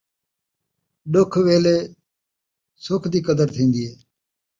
ݙکھ 1.11 1.37
ویلھے، 1.45 1.77
سکھ 2.83 3.07
دی 3.11 3.19
قدر 3.27 3.47
تھین٘دی 3.55 3.81
ہے 3.87 3.93